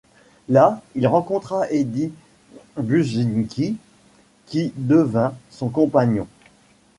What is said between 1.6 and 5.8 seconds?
Eddie Buczynski qui devint son